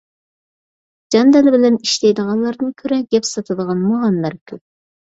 [1.17, 4.69] جان- دىلى بىلەن ئىشلەيدىغانلاردىن كۆرە، گەپ ساتىدىغان مۇغەمبەر كۆپ.